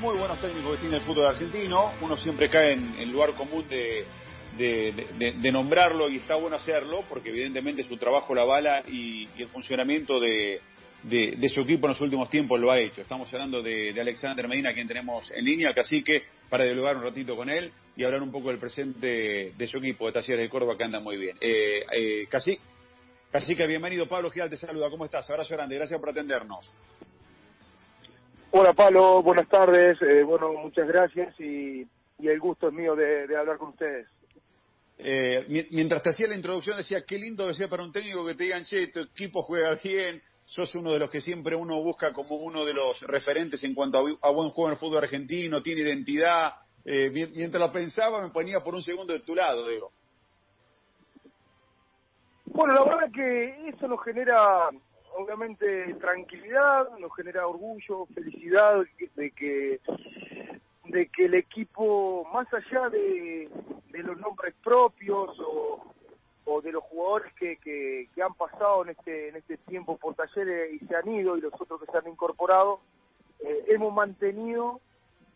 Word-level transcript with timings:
muy 0.00 0.16
buenos 0.16 0.40
técnicos 0.40 0.76
que 0.76 0.80
tiene 0.80 0.96
el 0.96 1.02
fútbol 1.02 1.26
argentino. 1.26 1.92
Uno 2.00 2.16
siempre 2.16 2.48
cae 2.48 2.72
en 2.72 2.94
el 2.98 3.10
lugar 3.10 3.34
común 3.34 3.66
de, 3.68 4.06
de, 4.56 5.52
nombrarlo 5.52 6.08
y 6.08 6.16
está 6.16 6.36
bueno 6.36 6.56
hacerlo 6.56 7.04
porque 7.08 7.28
evidentemente 7.28 7.84
su 7.84 7.98
trabajo 7.98 8.34
la 8.34 8.44
bala 8.44 8.82
y, 8.88 9.28
el 9.36 9.48
funcionamiento 9.48 10.18
de, 10.18 10.60
su 11.52 11.60
equipo 11.60 11.86
en 11.86 11.90
los 11.90 12.00
últimos 12.00 12.30
tiempos 12.30 12.58
lo 12.58 12.70
ha 12.70 12.78
hecho. 12.78 13.02
Estamos 13.02 13.30
hablando 13.34 13.62
de, 13.62 13.94
Alexander 14.00 14.48
Medina, 14.48 14.72
quien 14.72 14.88
tenemos 14.88 15.30
en 15.32 15.44
línea, 15.44 15.74
que 15.74 16.22
para 16.48 16.64
dialogar 16.64 16.96
un 16.96 17.02
ratito 17.02 17.36
con 17.36 17.50
él 17.50 17.70
y 17.94 18.04
hablar 18.04 18.22
un 18.22 18.32
poco 18.32 18.48
del 18.48 18.58
presente 18.58 19.52
de 19.56 19.66
su 19.66 19.78
equipo 19.78 20.06
de 20.06 20.12
Talleres 20.12 20.40
de 20.40 20.48
Córdoba 20.48 20.78
que 20.78 20.84
anda 20.84 21.00
muy 21.00 21.18
bien. 21.18 21.36
Eh, 21.40 21.84
eh, 21.92 22.26
Cacique, 23.30 23.66
bienvenido. 23.66 24.08
Pablo 24.08 24.30
Giral 24.30 24.48
te 24.48 24.56
saluda. 24.56 24.88
¿Cómo 24.88 25.04
estás? 25.04 25.28
Abrazo 25.28 25.54
grande. 25.54 25.76
Gracias 25.76 26.00
por 26.00 26.08
atendernos. 26.08 26.70
Hola 28.52 28.72
Pablo, 28.72 29.22
buenas 29.22 29.48
tardes. 29.48 29.96
Eh, 30.02 30.24
bueno, 30.24 30.52
muchas 30.54 30.88
gracias 30.88 31.38
y, 31.38 31.86
el 32.18 32.40
gusto 32.40 32.66
es 32.68 32.74
mío 32.74 32.96
de, 32.96 33.24
hablar 33.36 33.58
con 33.58 33.68
ustedes. 33.68 34.08
Eh, 34.98 35.66
mientras 35.70 36.02
te 36.02 36.10
hacía 36.10 36.26
la 36.26 36.34
introducción 36.34 36.76
decía, 36.76 37.04
qué 37.06 37.16
lindo 37.16 37.46
decía 37.46 37.68
para 37.68 37.84
un 37.84 37.92
técnico 37.92 38.26
que 38.26 38.34
te 38.34 38.44
digan, 38.44 38.64
che, 38.64 38.88
tu 38.88 39.00
equipo 39.00 39.42
juega 39.42 39.78
bien, 39.82 40.20
sos 40.46 40.74
uno 40.74 40.92
de 40.92 40.98
los 40.98 41.10
que 41.10 41.20
siempre 41.20 41.54
uno 41.54 41.80
busca 41.80 42.12
como 42.12 42.36
uno 42.36 42.64
de 42.64 42.74
los 42.74 43.00
referentes 43.02 43.62
en 43.62 43.72
cuanto 43.72 43.98
a, 43.98 44.30
buen 44.32 44.50
juego 44.50 44.66
en 44.68 44.72
el 44.72 44.78
fútbol 44.80 45.04
argentino, 45.04 45.62
tiene 45.62 45.82
identidad. 45.82 46.52
Eh, 46.84 47.10
mientras 47.12 47.64
lo 47.64 47.72
pensaba 47.72 48.20
me 48.20 48.30
ponía 48.30 48.60
por 48.60 48.74
un 48.74 48.82
segundo 48.82 49.12
de 49.12 49.20
tu 49.20 49.36
lado, 49.36 49.68
digo. 49.68 49.92
Bueno, 52.46 52.74
la 52.74 52.84
verdad 52.84 53.12
que 53.14 53.68
eso 53.68 53.86
nos 53.86 54.02
genera 54.02 54.70
obviamente 55.16 55.94
tranquilidad, 55.94 56.88
nos 56.98 57.14
genera 57.14 57.46
orgullo, 57.46 58.06
felicidad 58.14 58.84
de 59.16 59.30
que 59.30 59.80
de 60.84 61.06
que 61.06 61.26
el 61.26 61.34
equipo, 61.34 62.26
más 62.32 62.52
allá 62.52 62.88
de, 62.88 63.48
los 63.92 64.18
nombres 64.18 64.54
propios 64.62 65.38
o, 65.38 66.60
de 66.62 66.72
los 66.72 66.82
jugadores 66.82 67.32
que, 67.34 67.56
que, 67.58 68.22
han 68.22 68.34
pasado 68.34 68.82
en 68.82 68.90
este 68.90 69.28
en 69.28 69.36
este 69.36 69.56
tiempo 69.56 69.96
por 69.96 70.16
talleres 70.16 70.82
y 70.82 70.84
se 70.84 70.96
han 70.96 71.08
ido 71.08 71.36
y 71.36 71.40
los 71.40 71.52
otros 71.58 71.80
que 71.80 71.90
se 71.90 71.96
han 71.96 72.08
incorporado, 72.08 72.80
eh, 73.38 73.66
hemos 73.68 73.94
mantenido 73.94 74.80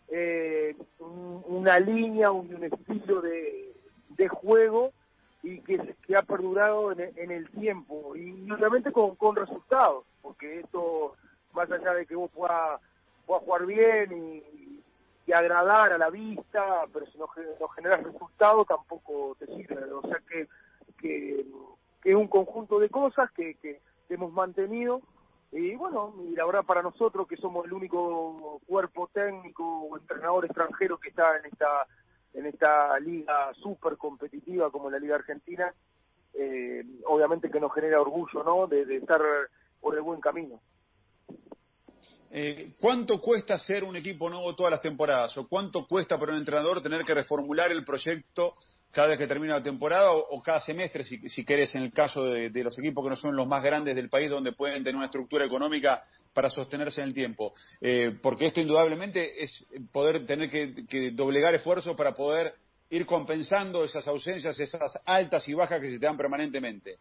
eh, 0.08 0.74
una 0.98 1.78
línea, 1.78 2.32
un, 2.32 2.52
un 2.52 2.64
estilo 2.64 3.20
de, 3.22 3.72
de 4.08 4.28
juego 4.28 4.92
y 5.44 5.60
que, 5.60 5.94
que 6.06 6.16
ha 6.16 6.22
perdurado 6.22 6.90
en, 6.92 7.30
el 7.30 7.50
tiempo 7.50 8.16
y 8.16 8.50
obviamente 8.50 8.90
con, 8.90 9.14
con 9.16 9.36
resultados, 9.36 10.04
porque 10.22 10.60
esto, 10.60 11.14
más 11.52 11.70
allá 11.70 11.92
de 11.92 12.06
que 12.06 12.16
vos 12.16 12.30
puedas, 12.30 12.80
jugar 13.26 13.66
bien 13.66 14.12
y, 14.12 15.32
agradar 15.32 15.92
a 15.92 15.98
la 15.98 16.10
vista, 16.10 16.84
pero 16.92 17.06
si 17.06 17.18
no, 17.18 17.28
no 17.58 17.68
generas 17.68 18.04
resultados 18.04 18.68
tampoco 18.68 19.34
te 19.38 19.46
sirve. 19.46 19.82
O 19.92 20.02
sea 20.02 20.20
que, 20.28 20.46
que, 20.98 21.44
es 22.04 22.14
un 22.14 22.28
conjunto 22.28 22.78
de 22.78 22.88
cosas 22.88 23.32
que, 23.32 23.54
que 23.54 23.80
hemos 24.10 24.32
mantenido 24.32 25.00
y 25.50 25.74
bueno, 25.76 26.14
y 26.28 26.34
la 26.34 26.44
verdad 26.44 26.64
para 26.64 26.82
nosotros 26.82 27.26
que 27.26 27.36
somos 27.36 27.64
el 27.64 27.72
único 27.72 28.60
cuerpo 28.66 29.08
técnico 29.12 29.64
o 29.64 29.96
entrenador 29.96 30.44
extranjero 30.44 30.98
que 30.98 31.08
está 31.08 31.36
en 31.38 31.46
esta 31.46 31.86
en 32.34 32.46
esta 32.46 32.98
liga 32.98 33.52
súper 33.54 33.96
competitiva 33.96 34.70
como 34.70 34.90
la 34.90 34.98
Liga 34.98 35.14
Argentina, 35.14 35.72
eh, 36.34 36.84
obviamente 37.06 37.50
que 37.50 37.60
nos 37.60 37.72
genera 37.72 38.00
orgullo, 38.00 38.42
¿no? 38.42 38.66
De, 38.66 38.82
estar 38.96 39.20
por 39.80 39.94
el 39.94 40.02
buen 40.02 40.20
camino. 40.20 40.60
Eh, 42.30 42.74
¿Cuánto 42.80 43.20
cuesta 43.20 43.58
ser 43.58 43.84
un 43.84 43.94
equipo 43.94 44.28
nuevo 44.28 44.56
todas 44.56 44.72
las 44.72 44.82
temporadas? 44.82 45.36
¿O 45.38 45.46
cuánto 45.48 45.86
cuesta 45.86 46.18
para 46.18 46.32
un 46.32 46.38
entrenador 46.38 46.82
tener 46.82 47.04
que 47.04 47.14
reformular 47.14 47.70
el 47.70 47.84
proyecto 47.84 48.54
cada 48.94 49.08
vez 49.08 49.18
que 49.18 49.26
termina 49.26 49.54
la 49.54 49.62
temporada 49.62 50.12
o, 50.12 50.40
cada 50.40 50.60
semestre, 50.60 51.02
si, 51.02 51.28
si, 51.28 51.44
querés, 51.44 51.74
en 51.74 51.82
el 51.82 51.92
caso 51.92 52.22
de, 52.24 52.62
los 52.62 52.78
equipos 52.78 53.04
que 53.04 53.10
no 53.10 53.16
son 53.16 53.34
los 53.34 53.46
más 53.48 53.60
grandes 53.60 53.96
del 53.96 54.08
país, 54.08 54.30
donde 54.30 54.52
pueden 54.52 54.84
tener 54.84 54.94
una 54.94 55.06
estructura 55.06 55.44
económica 55.44 56.04
para 56.32 56.48
sostenerse 56.48 57.00
en 57.00 57.08
el 57.08 57.12
tiempo. 57.12 57.52
Eh, 57.80 58.16
porque 58.22 58.46
esto 58.46 58.60
indudablemente 58.60 59.42
es 59.42 59.66
poder 59.92 60.24
tener 60.24 60.48
que, 60.48 61.10
doblegar 61.10 61.54
esfuerzos 61.56 61.96
para 61.96 62.14
poder 62.14 62.54
ir 62.90 63.04
compensando 63.04 63.82
esas 63.82 64.06
ausencias, 64.06 64.58
esas 64.60 64.96
altas 65.04 65.48
y 65.48 65.54
bajas 65.54 65.80
que 65.80 65.90
se 65.90 65.98
te 65.98 66.06
dan 66.06 66.16
permanentemente. 66.16 66.98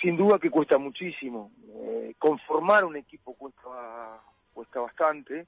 Sin 0.00 0.16
duda 0.16 0.38
que 0.38 0.50
cuesta 0.50 0.78
muchísimo. 0.78 1.50
Eh, 1.68 2.14
conformar 2.18 2.84
un 2.86 2.96
equipo 2.96 3.34
cuesta, 3.34 4.22
cuesta 4.54 4.80
bastante 4.80 5.46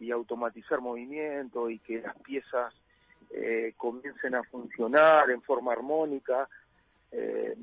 y 0.00 0.10
automatizar 0.10 0.80
movimientos 0.80 1.70
y 1.70 1.78
que 1.78 2.00
las 2.00 2.18
piezas 2.22 2.74
eh, 3.32 3.74
comiencen 3.76 4.34
a 4.34 4.42
funcionar 4.42 5.30
en 5.30 5.40
forma 5.42 5.70
armónica, 5.70 6.48
eh, 7.12 7.56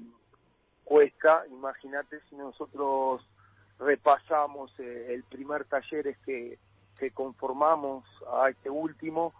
cuesta, 0.85 1.43
imagínate 1.51 2.21
si 2.29 2.37
nosotros 2.37 3.27
repasamos 3.77 4.71
eh, 4.79 5.07
el 5.09 5.23
primer 5.23 5.65
taller 5.65 6.15
que, 6.25 6.57
que 6.97 7.11
conformamos 7.11 8.05
a 8.31 8.49
este 8.49 8.69
último, 8.69 9.33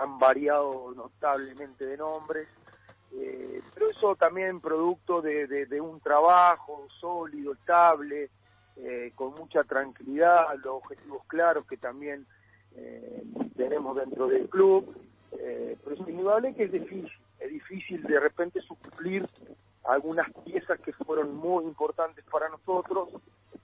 han 0.00 0.20
variado 0.20 0.92
notablemente 0.94 1.84
de 1.84 1.96
nombres, 1.96 2.46
pero 3.74 3.90
eso 3.90 4.14
también 4.14 4.60
producto 4.60 5.20
de, 5.20 5.48
de, 5.48 5.80
un 5.80 6.00
trabajo 6.00 6.86
sólido, 7.00 7.54
estable, 7.54 8.30
con 9.16 9.34
mucha 9.34 9.64
tranquilidad, 9.64 10.54
los 10.58 10.74
objetivos 10.76 11.24
claros 11.26 11.66
que 11.66 11.76
también 11.76 12.24
tenemos 13.56 13.96
dentro 13.96 14.28
del 14.28 14.48
club 14.48 15.07
eh, 15.32 15.76
pero 15.82 15.96
es 15.96 16.08
indudable 16.08 16.54
que 16.54 16.64
es 16.64 16.72
difícil, 16.72 17.12
es 17.40 17.50
difícil 17.50 18.02
de 18.02 18.20
repente 18.20 18.60
suplir 18.62 19.28
algunas 19.84 20.30
piezas 20.44 20.78
que 20.80 20.92
fueron 20.92 21.36
muy 21.36 21.64
importantes 21.64 22.24
para 22.30 22.48
nosotros, 22.48 23.08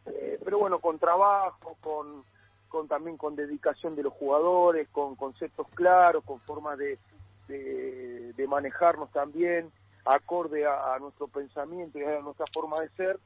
eh, 0.06 0.38
pero 0.44 0.58
bueno, 0.58 0.78
con 0.78 0.98
trabajo, 0.98 1.76
con, 1.80 2.25
con 2.69 2.88
también 2.88 3.16
con 3.16 3.36
dedicación 3.36 3.94
de 3.94 4.02
los 4.02 4.12
jugadores, 4.14 4.88
con 4.91 5.16
conceptos 5.16 5.66
claros, 5.75 6.25
con 6.25 6.41
formas 6.41 6.78
de, 6.78 6.98
de, 7.48 8.46
manejarnos 8.48 9.10
también, 9.10 9.70
acorde 10.04 10.66
a, 10.66 10.98
nuestro 11.00 11.28
pensamiento 11.28 11.98
y 11.98 12.04
a 12.04 12.20
nuestra 12.20 12.46
forma 12.52 12.81
de 12.81 12.88
ser, 12.91 13.19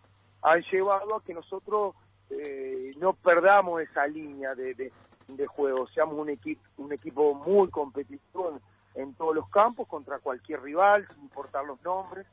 han 0.43 0.62
llevado 0.70 1.16
a 1.16 1.22
que 1.22 1.34
nosotros 1.34 1.94
eh, 2.31 2.93
no 2.99 3.12
perdamos 3.12 3.82
esa 3.82 4.06
línea 4.06 4.55
de, 4.55 4.75
de 4.75 4.93
juego, 5.47 5.87
seamos 5.89 6.19
un 6.19 6.31
equipo, 6.31 6.62
un 6.78 6.93
equipo 6.93 7.34
muy 7.34 7.69
competitivo 7.69 8.61
en, 8.94 9.15
todos 9.15 9.34
los 9.34 9.49
campos 9.50 9.87
contra 9.87 10.19
cualquier 10.19 10.62
rival, 10.62 11.06
sin 11.09 11.22
importar 11.22 11.65
los 11.65 11.81
nombres, 11.83 12.27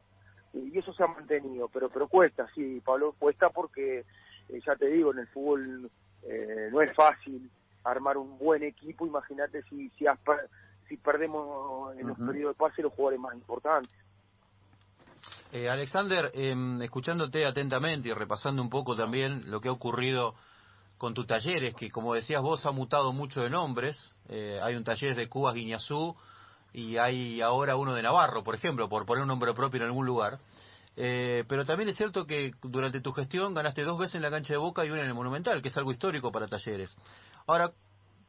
y 0.53 0.77
eso 0.77 0.93
se 0.93 1.03
ha 1.03 1.07
mantenido, 1.07 1.67
pero 1.67 1.89
pero 1.89 2.07
cuesta, 2.07 2.47
sí, 2.55 2.81
Pablo, 2.83 3.13
cuesta 3.19 3.49
porque, 3.49 4.05
eh, 4.49 4.61
ya 4.65 4.75
te 4.75 4.87
digo, 4.87 5.11
en 5.11 5.19
el 5.19 5.27
fútbol 5.27 5.91
eh, 6.23 6.69
no 6.71 6.81
es 6.81 6.93
fácil 6.93 7.49
armar 7.83 8.17
un 8.17 8.37
buen 8.37 8.63
equipo, 8.63 9.05
imagínate 9.05 9.61
si, 9.63 9.89
si, 9.91 10.05
si 10.87 10.97
perdemos 10.97 11.95
en 11.97 12.07
los 12.07 12.17
periodos 12.17 12.55
de 12.55 12.59
pase 12.59 12.81
los 12.81 12.93
jugadores 12.93 13.19
más 13.19 13.35
importantes. 13.35 13.91
Eh, 15.51 15.69
Alexander, 15.69 16.31
em, 16.33 16.81
escuchándote 16.81 17.45
atentamente 17.45 18.09
y 18.09 18.13
repasando 18.13 18.61
un 18.61 18.69
poco 18.69 18.95
también 18.95 19.49
lo 19.49 19.61
que 19.61 19.69
ha 19.69 19.71
ocurrido 19.71 20.35
con 20.97 21.13
tus 21.13 21.27
talleres, 21.27 21.75
que 21.75 21.89
como 21.89 22.13
decías 22.13 22.41
vos 22.41 22.65
ha 22.65 22.71
mutado 22.71 23.11
mucho 23.13 23.41
de 23.41 23.49
nombres. 23.49 24.13
Eh, 24.29 24.59
hay 24.61 24.75
un 24.75 24.83
taller 24.83 25.15
de 25.15 25.27
Cuba 25.27 25.53
Guiñazú 25.53 26.15
y 26.73 26.97
hay 26.97 27.41
ahora 27.41 27.75
uno 27.75 27.93
de 27.93 28.01
Navarro, 28.01 28.43
por 28.43 28.55
ejemplo, 28.55 28.89
por 28.89 29.05
poner 29.05 29.23
un 29.23 29.27
nombre 29.27 29.53
propio 29.53 29.81
en 29.81 29.87
algún 29.87 30.05
lugar. 30.05 30.39
Eh, 30.97 31.43
pero 31.49 31.65
también 31.65 31.89
es 31.89 31.97
cierto 31.97 32.25
que 32.25 32.51
durante 32.61 33.01
tu 33.01 33.11
gestión 33.11 33.53
ganaste 33.53 33.83
dos 33.83 33.99
veces 33.99 34.15
en 34.15 34.21
la 34.21 34.31
cancha 34.31 34.53
de 34.53 34.57
Boca 34.57 34.85
y 34.85 34.89
una 34.89 35.01
en 35.01 35.07
el 35.07 35.13
Monumental, 35.13 35.61
que 35.61 35.67
es 35.67 35.77
algo 35.77 35.91
histórico 35.91 36.31
para 36.31 36.47
talleres. 36.47 36.97
Ahora, 37.47 37.71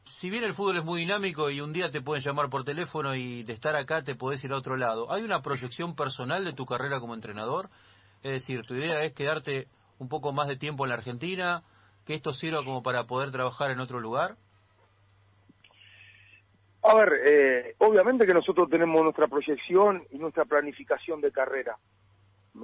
si 0.04 0.30
bien 0.30 0.44
el 0.44 0.54
fútbol 0.54 0.78
es 0.78 0.84
muy 0.84 1.00
dinámico 1.00 1.50
y 1.50 1.60
un 1.60 1.72
día 1.72 1.90
te 1.90 2.00
pueden 2.00 2.24
llamar 2.24 2.48
por 2.48 2.64
teléfono 2.64 3.14
y 3.14 3.42
de 3.42 3.52
estar 3.52 3.74
acá 3.76 4.02
te 4.02 4.14
podés 4.14 4.42
ir 4.44 4.52
a 4.52 4.56
otro 4.56 4.76
lado, 4.76 5.12
¿hay 5.12 5.22
una 5.22 5.42
proyección 5.42 5.94
personal 5.94 6.44
de 6.44 6.52
tu 6.52 6.66
carrera 6.66 7.00
como 7.00 7.14
entrenador? 7.14 7.70
Es 8.22 8.32
decir, 8.32 8.62
tu 8.66 8.74
idea 8.74 9.02
es 9.02 9.12
quedarte 9.12 9.68
un 9.98 10.08
poco 10.08 10.32
más 10.32 10.48
de 10.48 10.56
tiempo 10.56 10.84
en 10.84 10.90
la 10.90 10.96
Argentina, 10.96 11.62
que 12.06 12.14
esto 12.14 12.32
sirva 12.32 12.64
como 12.64 12.82
para 12.82 13.04
poder 13.04 13.32
trabajar 13.32 13.70
en 13.72 13.80
otro 13.80 14.00
lugar? 14.00 14.36
A 16.82 16.94
ver, 16.94 17.12
eh, 17.24 17.74
obviamente 17.78 18.24
que 18.24 18.32
nosotros 18.32 18.70
tenemos 18.70 19.02
nuestra 19.02 19.26
proyección 19.26 20.04
y 20.12 20.18
nuestra 20.18 20.44
planificación 20.44 21.20
de 21.20 21.32
carrera. 21.32 21.76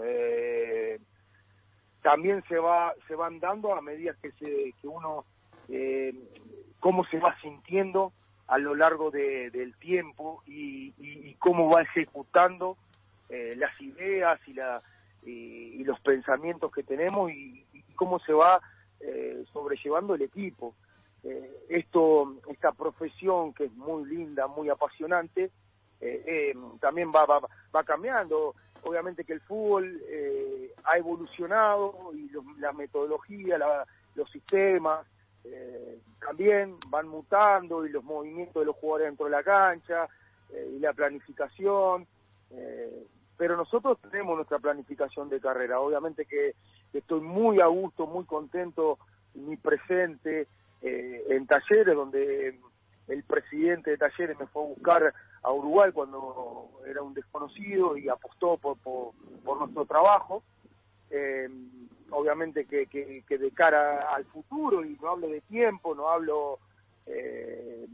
Eh, 0.04 1.00
también 2.02 2.42
se 2.48 2.56
va 2.56 2.94
se 3.08 3.16
van 3.16 3.40
dando 3.40 3.74
a 3.74 3.82
medida 3.82 4.14
que 4.22 4.30
se 4.32 4.72
que 4.80 4.88
uno 4.88 5.24
eh, 5.68 6.14
cómo 6.78 7.04
se 7.06 7.18
va 7.18 7.36
sintiendo 7.40 8.12
a 8.46 8.58
lo 8.58 8.74
largo 8.74 9.10
del 9.10 9.74
tiempo 9.78 10.42
y, 10.46 11.34
cómo 11.38 11.68
va 11.68 11.82
ejecutando 11.82 12.76
las 13.28 13.80
ideas 13.80 14.38
y 14.46 14.52
la 14.52 14.80
y, 15.24 15.82
los 15.84 15.98
pensamientos 16.00 16.70
que 16.70 16.82
tenemos 16.82 17.30
y, 17.32 17.64
y 17.72 17.82
cómo 17.94 18.20
se 18.20 18.32
va 18.32 18.60
eh, 19.04 19.31
sobrellevando 19.72 20.14
el 20.14 20.22
equipo. 20.22 20.74
Eh, 21.24 21.66
esto, 21.68 22.36
esta 22.48 22.72
profesión 22.72 23.52
que 23.54 23.64
es 23.64 23.72
muy 23.72 24.04
linda, 24.06 24.46
muy 24.46 24.68
apasionante, 24.68 25.50
eh, 26.00 26.54
también 26.80 27.12
va, 27.14 27.24
va, 27.26 27.40
va 27.74 27.84
cambiando. 27.84 28.54
Obviamente 28.84 29.24
que 29.24 29.34
el 29.34 29.40
fútbol 29.40 30.02
ha 30.82 30.98
evolucionado 30.98 32.10
y 32.12 32.28
la 32.58 32.72
metodología, 32.72 33.56
los 34.16 34.28
sistemas 34.30 35.06
también 36.18 36.76
van 36.88 37.06
mutando 37.06 37.86
y 37.86 37.90
los 37.90 38.02
movimientos 38.02 38.60
de 38.60 38.66
los 38.66 38.76
jugadores 38.76 39.06
dentro 39.06 39.26
de 39.26 39.30
la 39.30 39.44
cancha 39.44 40.08
y 40.74 40.80
la 40.80 40.92
planificación. 40.92 42.08
pero 43.36 43.56
nosotros 43.56 43.98
tenemos 44.10 44.34
nuestra 44.34 44.58
planificación 44.58 45.28
de 45.28 45.40
carrera. 45.40 45.78
Obviamente 45.78 46.24
que 46.24 46.56
estoy 46.92 47.20
muy 47.20 47.60
a 47.60 47.66
gusto, 47.66 48.08
muy 48.08 48.24
contento, 48.24 48.98
muy 49.34 49.56
presente 49.56 50.46
eh, 50.82 51.24
en 51.28 51.46
talleres 51.46 51.94
donde 51.94 52.58
el 53.08 53.22
presidente 53.24 53.90
de 53.90 53.98
talleres 53.98 54.38
me 54.38 54.46
fue 54.46 54.62
a 54.62 54.66
buscar 54.66 55.14
a 55.42 55.52
Uruguay 55.52 55.90
cuando 55.92 56.70
era 56.86 57.02
un 57.02 57.14
desconocido 57.14 57.96
y 57.96 58.08
apostó 58.08 58.56
por, 58.56 58.78
por, 58.78 59.58
nuestro 59.58 59.84
trabajo. 59.84 60.42
Eh, 61.10 61.48
obviamente 62.10 62.64
que, 62.64 62.86
que, 62.86 63.38
de 63.38 63.50
cara 63.50 64.14
al 64.14 64.24
futuro, 64.26 64.84
y 64.84 64.96
no 65.00 65.10
hablo 65.10 65.28
de 65.28 65.40
tiempo, 65.42 65.94
no 65.94 66.08
hablo 66.08 66.58
eh, 67.06 67.86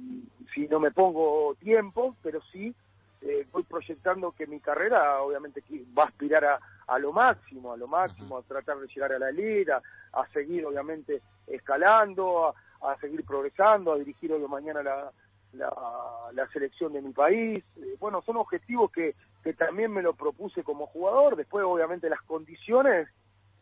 si 0.54 0.68
no 0.68 0.80
me 0.80 0.90
pongo 0.90 1.54
tiempo, 1.60 2.14
pero 2.22 2.40
sí 2.52 2.74
eh, 3.20 3.46
voy 3.50 3.64
proyectando 3.64 4.32
que 4.32 4.46
mi 4.46 4.60
carrera 4.60 5.20
obviamente 5.22 5.62
va 5.96 6.04
a 6.04 6.06
aspirar 6.06 6.44
a, 6.44 6.60
a 6.86 6.98
lo 6.98 7.12
máximo, 7.12 7.72
a 7.72 7.76
lo 7.76 7.88
máximo, 7.88 8.38
a 8.38 8.42
tratar 8.42 8.78
de 8.78 8.86
llegar 8.86 9.12
a 9.12 9.18
la 9.18 9.30
liga, 9.30 9.82
a, 10.12 10.26
seguir 10.28 10.64
obviamente 10.64 11.22
escalando, 11.46 12.54
a, 12.80 12.96
seguir 13.00 13.24
progresando, 13.24 13.92
a 13.92 13.98
dirigir 13.98 14.32
hoy 14.32 14.42
o 14.42 14.48
mañana 14.48 14.82
la, 14.82 15.12
la, 15.52 16.48
selección 16.52 16.92
de 16.92 17.02
mi 17.02 17.12
país. 17.12 17.64
Eh, 17.76 17.96
bueno, 17.98 18.22
son 18.22 18.36
objetivos 18.36 18.90
que, 18.92 19.14
que 19.42 19.52
también 19.52 19.92
me 19.92 20.02
lo 20.02 20.14
propuse 20.14 20.62
como 20.62 20.86
jugador, 20.86 21.36
después 21.36 21.64
obviamente 21.64 22.08
las 22.08 22.22
condiciones 22.22 23.08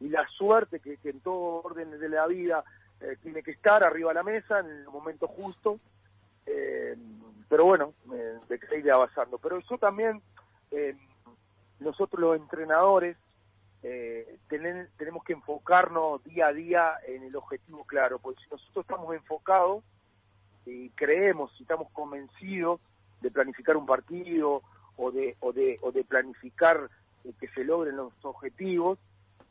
y 0.00 0.08
la 0.08 0.26
suerte 0.28 0.80
que, 0.80 0.98
en 1.02 1.20
todo 1.20 1.62
orden 1.62 1.98
de 1.98 2.08
la 2.08 2.26
vida 2.26 2.62
eh, 3.00 3.16
tiene 3.22 3.42
que 3.42 3.52
estar 3.52 3.82
arriba 3.82 4.10
de 4.10 4.14
la 4.14 4.22
mesa 4.22 4.60
en 4.60 4.66
el 4.66 4.84
momento 4.86 5.26
justo. 5.26 5.80
Eh, 6.44 6.96
pero 7.48 7.64
bueno, 7.64 7.92
de 8.48 8.58
que 8.58 8.78
ir 8.78 8.90
avanzando. 8.90 9.38
Pero 9.38 9.58
eso 9.58 9.78
también, 9.78 10.20
eh, 10.70 10.96
nosotros 11.80 12.20
los 12.20 12.36
entrenadores, 12.36 13.16
eh, 13.82 14.38
tenemos 14.48 15.22
que 15.24 15.32
enfocarnos 15.32 16.22
día 16.24 16.48
a 16.48 16.52
día 16.52 16.94
en 17.06 17.22
el 17.22 17.36
objetivo 17.36 17.84
claro, 17.84 18.18
porque 18.18 18.42
si 18.42 18.50
nosotros 18.50 18.84
estamos 18.84 19.14
enfocados 19.14 19.84
y 20.64 20.90
creemos, 20.90 21.52
si 21.56 21.62
estamos 21.62 21.88
convencidos 21.92 22.80
de 23.20 23.30
planificar 23.30 23.76
un 23.76 23.86
partido 23.86 24.62
o 24.96 25.10
de, 25.12 25.36
o 25.40 25.52
de, 25.52 25.78
o 25.82 25.92
de 25.92 26.02
planificar 26.02 26.90
eh, 27.24 27.32
que 27.38 27.48
se 27.48 27.64
logren 27.64 27.96
los 27.96 28.12
objetivos, 28.22 28.98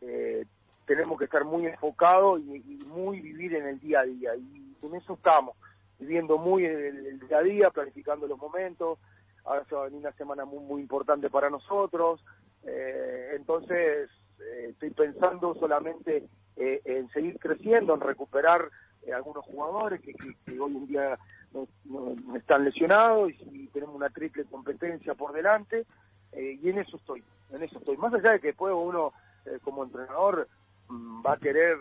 eh, 0.01 0.45
tenemos 0.85 1.17
que 1.17 1.25
estar 1.25 1.45
muy 1.45 1.67
enfocados 1.67 2.41
y, 2.41 2.57
y, 2.57 2.83
muy 2.85 3.21
vivir 3.21 3.55
en 3.55 3.67
el 3.67 3.79
día 3.79 4.01
a 4.01 4.03
día. 4.03 4.35
Y 4.35 4.75
en 4.81 4.95
eso 4.95 5.13
estamos 5.13 5.55
viviendo 5.99 6.37
muy 6.37 6.65
el, 6.65 7.19
día 7.19 7.37
a 7.37 7.43
día, 7.43 7.69
planificando 7.69 8.27
los 8.27 8.37
momentos. 8.37 8.99
Ahora 9.43 9.63
se 9.65 9.75
va 9.75 9.81
a 9.81 9.85
venir 9.85 9.99
una 9.99 10.11
semana 10.13 10.45
muy, 10.45 10.63
muy 10.63 10.81
importante 10.81 11.29
para 11.29 11.49
nosotros. 11.49 12.23
Eh, 12.63 13.33
entonces, 13.35 14.09
eh, 14.39 14.67
estoy 14.71 14.89
pensando 14.91 15.53
solamente 15.55 16.27
eh, 16.55 16.81
en 16.85 17.09
seguir 17.09 17.39
creciendo, 17.39 17.93
en 17.93 18.01
recuperar 18.01 18.69
algunos 19.13 19.45
jugadores 19.45 20.01
que, 20.01 20.15
hoy 20.59 20.75
en 20.75 20.87
día 20.87 21.19
no, 21.53 21.67
están 22.35 22.65
lesionados 22.65 23.31
y, 23.51 23.67
tenemos 23.67 23.93
una 23.95 24.09
triple 24.09 24.45
competencia 24.45 25.13
por 25.13 25.31
delante. 25.31 25.85
y 26.33 26.69
en 26.69 26.79
eso 26.79 26.97
estoy, 26.97 27.23
en 27.51 27.61
eso 27.61 27.77
estoy. 27.77 27.97
Más 27.97 28.11
allá 28.15 28.31
de 28.31 28.39
que 28.39 28.47
después 28.47 28.73
uno, 28.75 29.13
como 29.63 29.83
entrenador, 29.83 30.47
mm, 30.87 31.23
va 31.23 31.33
a 31.33 31.37
querer 31.37 31.77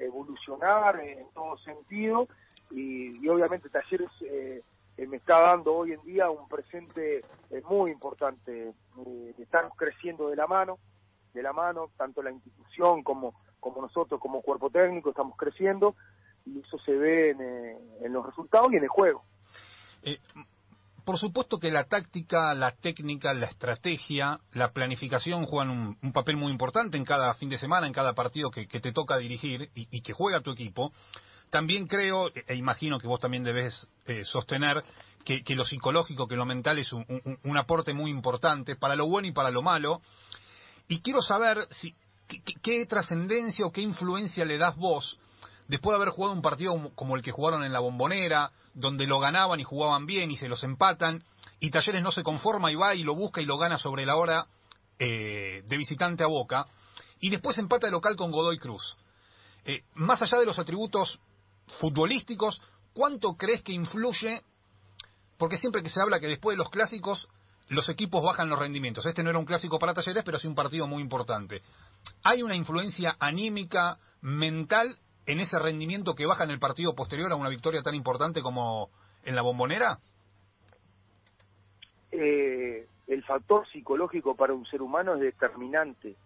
evolucionar 0.00 1.00
en 1.00 1.26
todo 1.34 1.58
sentido 1.58 2.28
y, 2.74 3.28
obviamente 3.28 3.68
Talleres 3.68 4.10
eh, 4.22 4.62
eh, 4.96 5.06
me 5.06 5.18
está 5.18 5.40
dando 5.40 5.74
hoy 5.74 5.92
en 5.92 6.02
día 6.02 6.30
un 6.30 6.48
presente 6.48 7.18
eh, 7.50 7.62
muy 7.68 7.90
importante. 7.90 8.72
estamos 9.38 9.72
creciendo 9.76 10.28
de 10.28 10.36
la 10.36 10.46
mano, 10.46 10.78
de 11.34 11.42
la 11.42 11.52
mano, 11.52 11.90
tanto 11.96 12.22
la 12.22 12.30
institución 12.30 13.02
como, 13.02 13.34
como 13.60 13.82
nosotros 13.82 14.20
como 14.20 14.42
cuerpo 14.42 14.70
técnico 14.70 15.10
estamos 15.10 15.36
creciendo 15.36 15.94
y 16.44 16.60
eso 16.60 16.78
se 16.78 16.92
ve 16.92 17.30
en, 18.00 18.12
los 18.12 18.26
resultados 18.26 18.72
y 18.72 18.76
en 18.76 18.82
el 18.82 18.88
juego. 18.88 19.22
por 21.04 21.18
supuesto 21.18 21.58
que 21.58 21.70
la 21.70 21.84
táctica, 21.84 22.52
la 22.54 22.72
técnica, 22.72 23.32
la 23.32 23.46
estrategia, 23.46 24.40
la 24.52 24.72
planificación 24.72 25.46
juegan 25.46 25.96
un, 26.02 26.12
papel 26.12 26.36
muy 26.36 26.50
importante 26.50 26.96
en 26.96 27.04
cada 27.04 27.34
fin 27.34 27.48
de 27.48 27.58
semana, 27.58 27.86
en 27.86 27.92
cada 27.92 28.14
partido 28.14 28.50
que, 28.50 28.66
te 28.66 28.92
toca 28.92 29.18
dirigir 29.18 29.70
y, 29.74 30.02
que 30.02 30.12
juega 30.12 30.40
tu 30.40 30.50
equipo 30.50 30.92
también 31.52 31.86
creo, 31.86 32.30
e 32.34 32.54
imagino 32.54 32.98
que 32.98 33.06
vos 33.06 33.20
también 33.20 33.44
debes 33.44 33.86
eh, 34.06 34.24
sostener, 34.24 34.82
que, 35.22 35.44
lo 35.54 35.66
psicológico, 35.66 36.26
que 36.26 36.34
lo 36.34 36.46
mental 36.46 36.78
es 36.78 36.94
un, 36.94 37.58
aporte 37.58 37.92
muy 37.92 38.10
importante 38.10 38.74
para 38.74 38.96
lo 38.96 39.06
bueno 39.06 39.28
y 39.28 39.32
para 39.32 39.50
lo 39.50 39.60
malo. 39.60 40.00
Y 40.88 41.00
quiero 41.00 41.20
saber 41.20 41.68
qué, 42.62 42.86
trascendencia 42.86 43.66
o 43.66 43.70
qué 43.70 43.82
influencia 43.82 44.46
le 44.46 44.56
das 44.56 44.76
vos 44.76 45.18
después 45.68 45.92
de 45.92 46.02
haber 46.02 46.14
jugado 46.14 46.34
un 46.34 46.40
partido 46.40 46.90
como 46.94 47.16
el 47.16 47.22
que 47.22 47.32
jugaron 47.32 47.64
en 47.64 47.72
la 47.74 47.80
bombonera, 47.80 48.50
donde 48.72 49.06
lo 49.06 49.20
ganaban 49.20 49.60
y 49.60 49.64
jugaban 49.64 50.06
bien 50.06 50.30
y 50.30 50.38
se 50.38 50.48
los 50.48 50.64
empatan, 50.64 51.22
y 51.60 51.70
Talleres 51.70 52.02
no 52.02 52.12
se 52.12 52.22
conforma 52.22 52.72
y 52.72 52.76
va 52.76 52.94
y 52.94 53.02
lo 53.02 53.14
busca 53.14 53.42
y 53.42 53.44
lo 53.44 53.58
gana 53.58 53.76
sobre 53.76 54.06
la 54.06 54.16
hora 54.16 54.46
eh, 54.98 55.62
de 55.66 55.76
visitante 55.76 56.24
a 56.24 56.28
Boca, 56.28 56.66
y 57.20 57.28
después 57.28 57.58
empata 57.58 57.88
el 57.88 57.92
local 57.92 58.16
con 58.16 58.30
Godoy 58.30 58.58
Cruz. 58.58 58.96
Eh, 59.66 59.82
más 59.94 60.20
allá 60.22 60.38
de 60.38 60.46
los 60.46 60.58
atributos 60.58 61.20
futbolísticos, 61.78 62.60
¿cuánto 62.92 63.34
crees 63.34 63.62
que 63.62 63.72
influye? 63.72 64.42
Porque 65.38 65.56
siempre 65.56 65.82
que 65.82 65.90
se 65.90 66.00
habla 66.00 66.20
que 66.20 66.28
después 66.28 66.54
de 66.54 66.58
los 66.58 66.70
clásicos 66.70 67.28
los 67.68 67.88
equipos 67.88 68.22
bajan 68.22 68.48
los 68.48 68.58
rendimientos. 68.58 69.06
Este 69.06 69.22
no 69.22 69.30
era 69.30 69.38
un 69.38 69.46
clásico 69.46 69.78
para 69.78 69.94
Talleres, 69.94 70.24
pero 70.24 70.38
sí 70.38 70.46
un 70.46 70.54
partido 70.54 70.86
muy 70.86 71.02
importante. 71.02 71.62
¿Hay 72.22 72.42
una 72.42 72.54
influencia 72.54 73.16
anímica, 73.18 73.98
mental, 74.20 74.98
en 75.26 75.40
ese 75.40 75.58
rendimiento 75.58 76.14
que 76.14 76.26
baja 76.26 76.44
en 76.44 76.50
el 76.50 76.58
partido 76.58 76.94
posterior 76.94 77.32
a 77.32 77.36
una 77.36 77.48
victoria 77.48 77.82
tan 77.82 77.94
importante 77.94 78.42
como 78.42 78.90
en 79.24 79.34
la 79.34 79.42
bombonera? 79.42 79.98
Eh, 82.10 82.86
el 83.06 83.24
factor 83.24 83.66
psicológico 83.68 84.36
para 84.36 84.52
un 84.52 84.66
ser 84.66 84.82
humano 84.82 85.14
es 85.14 85.20
determinante 85.20 86.16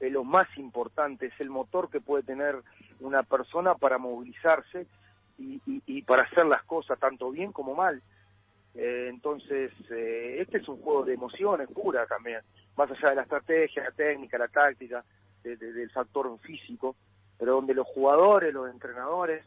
es 0.00 0.12
lo 0.12 0.24
más 0.24 0.48
importante, 0.56 1.26
es 1.26 1.40
el 1.40 1.50
motor 1.50 1.90
que 1.90 2.00
puede 2.00 2.22
tener 2.22 2.56
una 3.00 3.22
persona 3.22 3.74
para 3.74 3.98
movilizarse 3.98 4.86
y, 5.38 5.60
y, 5.66 6.02
para 6.02 6.22
hacer 6.22 6.46
las 6.46 6.62
cosas 6.64 6.98
tanto 6.98 7.30
bien 7.30 7.52
como 7.52 7.74
mal. 7.74 8.02
Eh, 8.74 9.06
entonces, 9.08 9.72
eh, 9.90 10.36
este 10.40 10.58
es 10.58 10.68
un 10.68 10.80
juego 10.80 11.04
de 11.04 11.14
emociones 11.14 11.68
pura 11.68 12.06
también, 12.06 12.40
más 12.76 12.90
allá 12.90 13.10
de 13.10 13.16
la 13.16 13.22
estrategia, 13.22 13.84
la 13.84 13.92
técnica, 13.92 14.38
la 14.38 14.48
táctica, 14.48 15.04
del 15.42 15.90
factor 15.90 16.38
físico, 16.40 16.94
pero 17.38 17.54
donde 17.54 17.72
los 17.72 17.86
jugadores, 17.86 18.52
los 18.52 18.68
entrenadores, 18.70 19.42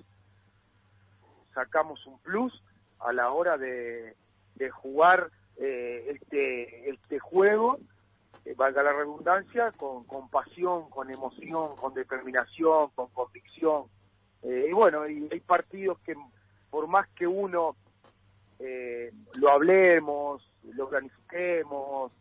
sacamos 1.54 2.06
un 2.08 2.18
plus 2.20 2.64
a 3.00 3.14
la 3.14 3.32
hora 3.32 3.58
de, 3.58 4.16
de 4.56 4.70
jugar 4.72 5.30
eh, 5.58 6.16
este, 6.16 6.90
este 6.90 7.20
juego 7.20 7.78
eh, 8.46 8.56
valga 8.56 8.82
la 8.82 8.94
redundancia, 8.94 9.72
con, 9.74 10.04
con 10.06 10.30
pasión, 10.30 10.90
con 10.90 11.12
emoción, 11.12 11.76
con 11.76 11.94
determinación, 11.94 12.90
con 12.96 13.08
convicción. 13.10 13.84
Eh, 14.44 14.68
y 14.70 14.74
bueno, 14.74 15.08
y 15.08 15.28
hay 15.32 15.40
partidos 15.42 16.00
que 16.00 16.16
por 16.70 16.88
más 16.88 17.08
que 17.10 17.28
uno 17.28 17.76
eh, 18.60 19.12
lo 19.36 19.52
hablemos, 19.52 20.48
lo 20.74 20.90
planifiquemos, 20.90 22.12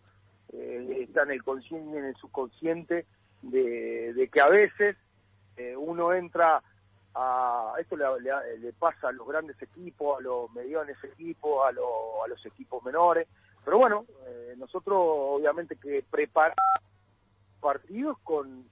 está 0.53 1.23
en 1.23 1.31
el 1.31 1.45
consciente 1.45 1.99
en 1.99 2.07
el 2.07 2.17
subconsciente 2.17 3.07
de, 3.43 4.13
de 4.15 4.29
que 4.29 4.41
a 4.41 4.49
veces 4.49 4.97
uno 5.77 6.13
entra 6.13 6.61
a 7.15 7.75
esto 7.79 7.97
le, 7.97 8.07
le, 8.59 8.73
pasa 8.73 9.09
a 9.09 9.13
los 9.13 9.29
grandes 9.29 9.61
equipos, 9.63 10.19
a 10.19 10.23
los 10.23 10.51
medianos 10.53 10.97
equipos, 11.05 11.65
a, 11.65 11.69
a 11.69 12.29
los 12.29 12.47
equipos 12.47 12.83
menores, 12.83 13.29
pero 13.65 13.79
bueno, 13.79 14.07
eh, 14.27 14.55
nosotros 14.57 14.97
obviamente 14.99 15.77
que 15.77 16.05
preparamos 16.11 16.57
partidos 17.61 18.19
con, 18.25 18.65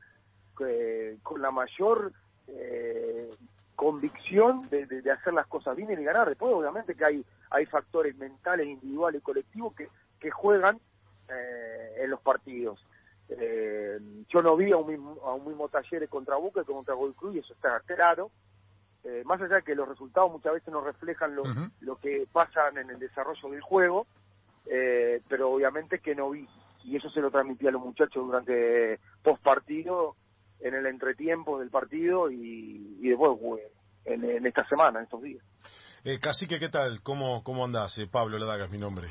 con 1.23 1.42
la 1.42 1.50
mayor 1.50 2.12
eh, 2.49 3.30
convicción 3.76 4.68
de, 4.71 4.87
de, 4.87 5.11
hacer 5.12 5.33
las 5.33 5.47
cosas 5.47 5.76
bien 5.76 5.90
y 5.92 5.95
de 5.95 6.02
ganar. 6.02 6.28
Después 6.28 6.52
obviamente 6.52 6.97
que 6.97 7.04
hay, 7.04 7.25
hay 7.50 7.64
factores 7.66 8.16
mentales, 8.16 8.66
individuales 8.66 9.21
y 9.21 9.25
colectivos 9.25 9.75
que, 9.75 9.88
que 10.18 10.30
juegan 10.33 10.80
eh, 11.28 11.99
en 11.99 12.11
los 12.11 12.21
partidos. 12.21 12.85
Eh, 13.28 14.00
yo 14.28 14.42
no 14.42 14.57
vi 14.57 14.73
a 14.73 14.78
un 14.78 14.88
mismo, 14.88 15.18
a 15.25 15.35
un 15.35 15.47
mismo 15.47 15.68
Talleres 15.68 16.09
contra 16.09 16.37
Boca 16.37 16.64
que 16.64 16.73
contra 16.73 16.95
Gold 16.95 17.14
Cruz 17.14 17.37
y 17.37 17.38
eso 17.38 17.52
está 17.52 17.80
claro. 17.80 18.30
Eh, 19.04 19.23
más 19.25 19.40
allá 19.40 19.57
de 19.57 19.62
que 19.62 19.76
los 19.76 19.88
resultados 19.88 20.33
muchas 20.33 20.54
veces 20.54 20.73
no 20.73 20.80
reflejan 20.80 21.37
lo, 21.37 21.45
lo 21.80 21.97
que 21.97 22.26
pasa 22.33 22.68
en 22.71 22.90
el 22.90 22.99
desarrollo 22.99 23.50
del 23.50 23.61
juego, 23.61 24.07
eh, 24.71 25.21
pero 25.29 25.51
obviamente 25.51 26.01
que 26.01 26.15
no 26.15 26.31
vi. 26.31 26.47
Y 26.85 26.97
eso 26.97 27.11
se 27.11 27.21
lo 27.21 27.31
transmití 27.31 27.67
a 27.67 27.71
los 27.71 27.83
muchachos 27.83 28.25
durante 28.25 28.99
post 29.23 29.43
partido, 29.43 30.17
en 30.61 30.75
el 30.75 30.87
entretiempo 30.87 31.59
del 31.59 31.71
partido 31.71 32.31
y, 32.31 32.99
y 33.01 33.09
después 33.09 33.39
en, 34.05 34.25
en, 34.25 34.47
esta 34.47 34.67
semana, 34.69 34.99
en 34.99 35.05
estos 35.05 35.23
días. 35.23 35.43
Eh, 36.05 36.19
Cacique, 36.21 36.59
¿qué 36.59 36.69
tal? 36.69 37.03
¿Cómo, 37.03 37.43
cómo 37.43 37.65
andás? 37.65 37.99
Eh, 37.99 38.07
Pablo 38.11 38.39
Ladaga 38.39 38.65
es 38.65 38.71
mi 38.71 38.79
nombre. 38.79 39.09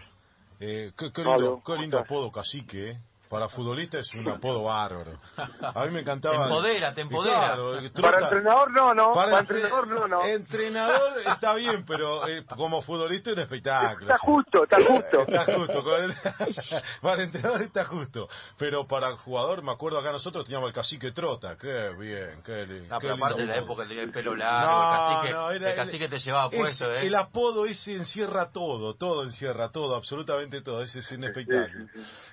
Eh, 0.59 0.91
qué, 0.97 1.11
qué, 1.13 1.23
lindo, 1.23 1.61
qué 1.65 1.75
lindo 1.75 1.99
apodo, 1.99 2.31
Cacique, 2.31 2.91
¿eh? 2.91 2.97
Para 3.29 3.49
futbolista 3.49 3.99
es 3.99 4.13
un 4.13 4.27
apodo 4.29 4.63
bárbaro. 4.63 5.19
A 5.61 5.85
mí 5.85 5.91
me 5.91 5.99
encantaba. 6.01 6.35
Te 6.35 6.43
empodera, 6.43 6.93
te 6.93 7.01
empodera. 7.01 7.57
para 8.01 8.23
entrenador 8.23 8.71
no, 8.71 8.93
no. 8.93 9.13
Para, 9.13 9.39
entrenador 9.39 9.87
no, 9.87 10.07
no. 10.07 10.23
Entrenador 10.23 11.19
está 11.25 11.53
bien, 11.55 11.83
pero 11.85 12.27
eh, 12.27 12.45
como 12.55 12.81
futbolista 12.81 13.31
es 13.31 13.35
un 13.35 13.43
espectáculo. 13.43 14.05
Está 14.05 14.17
justo, 14.17 14.63
está 14.63 14.77
justo. 14.77 15.21
Está 15.21 15.45
justo. 15.45 15.83
para 17.01 17.23
entrenador 17.23 17.61
está 17.61 17.85
justo. 17.85 18.29
Pero 18.57 18.87
para 18.87 19.17
jugador, 19.17 19.61
me 19.61 19.71
acuerdo 19.71 19.99
acá 19.99 20.11
nosotros 20.11 20.45
teníamos 20.45 20.69
el 20.69 20.73
cacique 20.73 21.11
Trota. 21.11 21.57
Qué 21.57 21.93
bien, 21.97 22.41
qué, 22.45 22.65
lindo. 22.65 22.93
No, 22.93 22.99
pero 22.99 23.15
aparte 23.15 23.41
de 23.41 23.47
la 23.47 23.57
época 23.57 23.87
tenía 23.87 24.03
el 24.03 24.11
pelo 24.11 24.35
largo, 24.35 25.21
el 25.23 25.31
cacique, 25.33 25.69
el 25.69 25.75
cacique 25.75 26.07
te 26.07 26.19
llevaba 26.19 26.49
puesto. 26.49 26.93
¿eh? 26.93 27.07
El 27.07 27.15
apodo 27.15 27.65
ese 27.65 27.93
encierra 27.93 28.51
todo, 28.51 28.95
todo 28.95 29.23
encierra 29.23 29.69
todo, 29.69 29.95
absolutamente 29.95 30.61
todo. 30.61 30.81
Ese 30.81 30.99
es 30.99 31.11
un 31.11 31.25
espectáculo. 31.25 31.87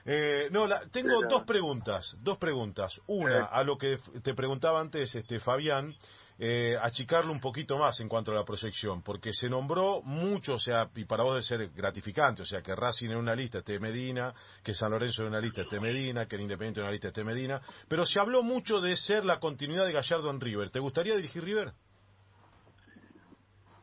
Eh, 0.04 0.48
no, 0.50 0.66
la, 0.66 0.82
tengo 0.90 1.20
dos 1.28 1.44
preguntas, 1.44 2.16
dos 2.20 2.38
preguntas. 2.38 3.00
Una, 3.06 3.44
a 3.46 3.62
lo 3.64 3.76
que 3.76 3.98
te 4.22 4.34
preguntaba 4.34 4.80
antes 4.80 5.14
este 5.14 5.40
Fabián, 5.40 5.94
eh, 6.38 6.76
achicarlo 6.80 7.30
un 7.30 7.40
poquito 7.40 7.78
más 7.78 8.00
en 8.00 8.08
cuanto 8.08 8.32
a 8.32 8.34
la 8.34 8.44
proyección, 8.44 9.02
porque 9.02 9.32
se 9.32 9.48
nombró 9.48 10.02
mucho, 10.02 10.54
o 10.54 10.58
sea, 10.58 10.90
y 10.96 11.04
para 11.04 11.22
vos 11.22 11.34
debe 11.34 11.42
ser 11.42 11.70
gratificante, 11.74 12.42
o 12.42 12.44
sea, 12.44 12.60
que 12.60 12.74
Racing 12.74 13.10
en 13.10 13.18
una 13.18 13.36
lista 13.36 13.58
esté 13.58 13.78
Medina, 13.78 14.34
que 14.62 14.74
San 14.74 14.90
Lorenzo 14.90 15.22
en 15.22 15.28
una 15.28 15.40
lista 15.40 15.62
esté 15.62 15.78
Medina, 15.78 16.26
que 16.26 16.34
el 16.34 16.42
Independiente 16.42 16.80
en 16.80 16.86
una 16.86 16.92
lista 16.92 17.08
esté 17.08 17.22
Medina, 17.22 17.60
pero 17.86 18.04
se 18.04 18.18
habló 18.18 18.42
mucho 18.42 18.80
de 18.80 18.96
ser 18.96 19.24
la 19.24 19.38
continuidad 19.38 19.86
de 19.86 19.92
Gallardo 19.92 20.28
en 20.30 20.40
River. 20.40 20.70
¿Te 20.70 20.80
gustaría 20.80 21.14
dirigir 21.14 21.44
River? 21.44 21.72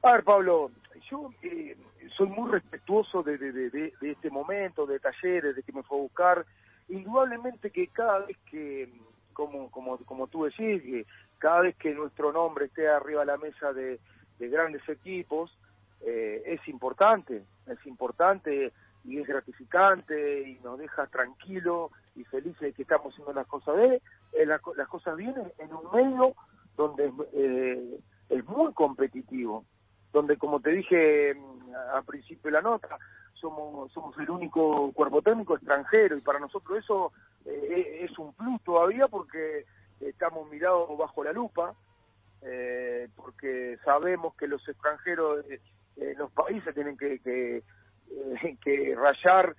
A 0.04 0.14
ver, 0.14 0.24
Pablo, 0.24 0.72
yo 1.10 1.30
eh, 1.44 1.78
soy 2.18 2.28
muy 2.28 2.52
respetuoso 2.52 3.24
de, 3.24 3.38
de, 3.38 3.52
de, 3.52 3.70
de, 3.70 4.12
este 4.12 4.30
momento, 4.30 4.86
de 4.86 5.00
talleres, 5.00 5.56
de 5.56 5.64
que 5.64 5.72
me 5.72 5.84
fue 5.84 5.98
a 5.98 6.02
buscar 6.02 6.46
indudablemente 6.92 7.72
que 7.72 7.88
cada 7.88 8.20
vez 8.20 8.38
que, 8.50 8.92
como, 9.34 9.72
como, 9.72 9.98
como 10.00 10.28
tú 10.28 10.44
decís, 10.44 10.82
que 10.82 11.06
cada 11.40 11.62
vez 11.62 11.76
que 11.78 11.94
nuestro 11.94 12.32
nombre 12.32 12.66
esté 12.66 12.88
arriba 12.88 13.22
de 13.22 13.26
la 13.26 13.38
mesa 13.38 13.74
de, 13.74 14.00
grandes 14.40 14.88
equipos, 14.90 15.56
eh, 16.02 16.42
es 16.46 16.68
importante, 16.68 17.44
es 17.68 17.86
importante 17.86 18.74
y 19.04 19.20
es 19.20 19.28
gratificante 19.28 20.50
y 20.50 20.60
nos 20.64 20.80
deja 20.80 21.06
tranquilo 21.08 21.92
y 22.16 22.24
felices 22.24 22.60
de 22.60 22.74
que 22.74 22.82
estamos 22.82 23.14
haciendo 23.14 23.34
las 23.34 23.48
cosas 23.48 23.78
bien, 23.78 24.02
eh, 24.34 24.46
las, 24.46 24.62
cosas 24.62 25.16
bien 25.16 25.36
en 25.60 25.74
un 25.74 25.92
medio 25.94 26.36
donde 26.76 27.12
eh, 27.34 28.00
es 28.30 28.46
muy 28.46 28.74
competitivo, 28.74 29.64
donde 30.12 30.38
como 30.38 30.60
te 30.60 30.72
dije 30.72 31.36
mm, 31.36 31.76
al 31.94 32.04
principio 32.04 32.50
de 32.50 32.52
la 32.52 32.62
nota, 32.62 32.98
somos, 33.42 33.92
somos 33.92 34.18
el 34.20 34.30
único 34.30 34.92
cuerpo 34.94 35.22
técnico 35.22 35.56
extranjero 35.56 36.16
y 36.16 36.22
para 36.22 36.40
nosotros 36.40 36.78
eso 36.78 37.12
eh, 37.46 38.00
es 38.04 38.18
un 38.20 38.34
plus 38.34 38.62
todavía 38.64 39.08
porque 39.08 39.66
estamos 40.00 40.50
mirados 40.50 40.98
bajo 40.98 41.24
la 41.24 41.34
lupa, 41.34 41.74
eh, 42.44 43.10
porque 43.16 43.78
sabemos 43.84 44.36
que 44.36 44.48
los 44.48 44.66
extranjeros 44.68 45.46
los 46.18 46.32
países 46.32 46.74
tienen 46.74 46.98
que, 46.98 47.20
que, 47.20 47.58
eh, 47.58 48.58
que 48.64 48.96
rayar 48.96 49.56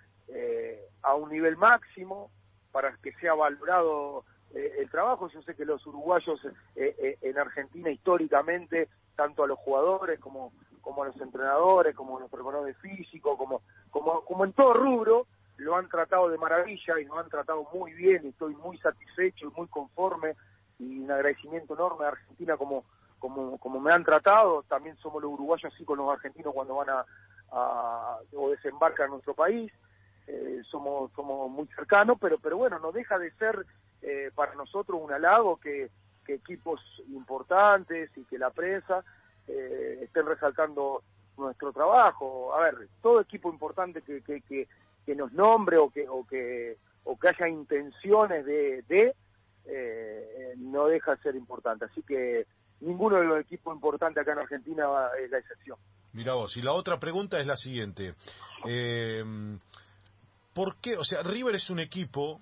a 1.03 1.15
un 1.15 1.31
nivel 1.31 1.57
máximo 1.57 2.31
para 2.71 2.97
que 3.03 3.13
sea 3.15 3.35
valorado 3.35 4.25
el 4.55 4.89
trabajo. 4.91 5.29
Yo 5.29 5.43
sé 5.43 5.55
que 5.55 5.67
los 5.67 5.87
uruguayos 5.87 6.41
en 6.75 7.39
Argentina 7.39 7.91
históricamente, 7.91 8.89
tanto 9.15 9.45
a 9.45 9.47
los 9.47 9.59
jugadores 9.59 10.19
como 10.21 10.53
como 10.83 11.05
los 11.05 11.19
entrenadores, 11.21 11.95
como 11.95 12.21
los 12.21 12.31
preparadores 12.31 12.77
físicos, 12.79 13.39
como, 13.39 13.63
como, 13.91 14.23
como 14.23 14.45
en 14.45 14.53
todo 14.53 14.75
rubro, 14.75 15.27
lo 15.57 15.77
han 15.77 15.89
tratado 15.89 16.29
de 16.29 16.39
maravilla 16.39 16.99
y 17.01 17.05
lo 17.05 17.19
han 17.19 17.29
tratado 17.29 17.67
muy 17.73 17.93
bien, 17.93 18.27
estoy 18.27 18.55
muy 18.57 18.77
satisfecho 18.79 19.47
y 19.47 19.59
muy 19.59 19.69
conforme 19.69 20.35
y 20.79 20.99
un 20.99 21.11
agradecimiento 21.11 21.75
enorme 21.75 22.05
a 22.05 22.09
Argentina 22.09 22.57
como, 22.57 22.85
como, 23.19 23.59
como 23.59 23.81
me 23.81 23.93
han 23.93 24.05
tratado, 24.05 24.65
también 24.65 24.97
somos 24.97 25.23
los 25.23 25.33
uruguayos 25.33 25.73
así 25.73 25.85
con 25.85 25.99
los 25.99 26.11
argentinos 26.11 26.53
cuando 26.53 26.75
van 26.75 26.91
a, 26.91 27.07
a 27.53 28.19
o 28.37 28.51
desembarcan 28.51 29.07
en 29.07 29.13
nuestro 29.13 29.35
país, 29.35 29.73
eh, 30.27 30.63
somos, 30.69 31.13
somos 31.13 31.51
muy 31.51 31.67
cercanos, 31.69 32.19
pero, 32.21 32.39
pero 32.39 32.57
bueno, 32.57 32.79
no 32.79 32.91
deja 32.91 33.19
de 33.19 33.31
ser 33.33 33.65
eh, 34.03 34.31
para 34.35 34.55
nosotros 34.55 35.01
un 35.01 35.13
halago 35.13 35.59
que, 35.59 35.91
que 36.25 36.35
equipos 36.35 36.81
importantes 37.09 38.11
y 38.17 38.25
que 38.25 38.39
la 38.39 38.51
prensa 38.51 39.05
eh, 39.49 40.01
estén 40.03 40.27
resaltando 40.27 41.03
nuestro 41.37 41.73
trabajo. 41.73 42.55
A 42.55 42.63
ver, 42.63 42.89
todo 43.01 43.21
equipo 43.21 43.51
importante 43.51 44.03
que, 44.03 44.23
que, 44.23 44.41
que, 44.43 45.15
nos 45.15 45.33
nombre 45.33 45.79
o 45.79 45.91
que, 45.91 46.09
o 46.09 46.27
que, 46.27 46.77
o 47.05 47.19
que 47.19 47.29
haya 47.29 47.49
intenciones 47.49 48.45
de, 48.45 48.83
de 48.89 49.15
eh, 49.67 50.55
no 50.57 50.87
deja 50.87 51.17
de 51.17 51.23
ser 51.23 51.37
importante. 51.37 51.85
Así 51.87 52.03
que 52.03 52.47
ninguno 52.81 53.19
de 53.19 53.25
los 53.25 53.41
equipos 53.41 53.75
importantes 53.75 54.21
acá 54.21 54.33
en 54.33 54.39
Argentina 54.39 54.87
es 55.23 55.31
la 55.31 55.39
excepción. 55.39 55.79
Mira 56.13 56.35
vos, 56.35 56.57
y 56.57 56.63
la 56.63 56.73
otra 56.73 56.99
pregunta 57.01 57.39
es 57.39 57.47
la 57.47 57.57
siguiente. 57.57 58.15
Eh, 58.67 59.25
¿Por 60.55 60.77
qué? 60.77 60.97
O 60.97 61.05
sea, 61.05 61.23
River 61.23 61.55
es 61.55 61.71
un 61.71 61.81
equipo 61.81 62.41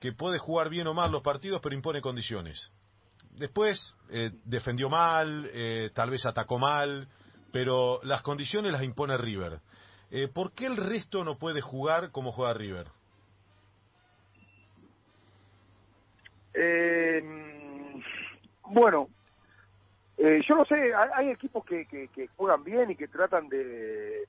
que 0.00 0.12
puede 0.12 0.38
jugar 0.38 0.68
bien 0.70 0.86
o 0.86 0.94
mal 0.94 1.12
los 1.12 1.22
partidos, 1.22 1.60
pero 1.62 1.74
impone 1.74 2.00
condiciones. 2.00 2.72
Después 3.32 3.96
eh, 4.10 4.30
defendió 4.44 4.90
mal, 4.90 5.50
eh, 5.52 5.90
tal 5.94 6.10
vez 6.10 6.26
atacó 6.26 6.58
mal, 6.58 7.08
pero 7.50 8.00
las 8.02 8.22
condiciones 8.22 8.72
las 8.72 8.82
impone 8.82 9.16
River. 9.16 9.60
Eh, 10.10 10.28
¿Por 10.28 10.52
qué 10.52 10.66
el 10.66 10.76
resto 10.76 11.24
no 11.24 11.38
puede 11.38 11.60
jugar 11.60 12.10
como 12.10 12.32
juega 12.32 12.54
River? 12.54 12.86
bueno, 18.66 19.08
yo 20.18 20.54
no 20.54 20.64
sé, 20.66 20.92
hay, 20.94 21.30
equipos 21.30 21.64
que, 21.64 21.86
que, 21.86 22.28
juegan 22.36 22.62
bien 22.62 22.90
y 22.90 22.96
que 22.96 23.08
tratan 23.08 23.48
de, 23.48 24.28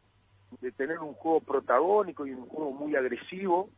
de 0.61 0.71
tener 0.71 0.99
un 0.99 1.13
juego 1.13 1.41
protagónico 1.41 2.25
y 2.25 2.31
un 2.31 2.47
juego 2.47 2.71
muy 2.71 2.95
agresivo. 2.95 3.69